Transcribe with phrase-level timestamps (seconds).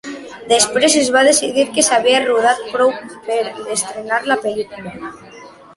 [0.51, 2.97] Després es va decidir que s’havia rodat prou
[3.29, 3.41] per
[3.79, 4.99] estrenar la pel·lícula.